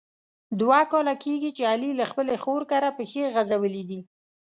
[0.59, 4.01] دوه کاله کېږي چې علي له خپلې خور کره پښې غزولي دي.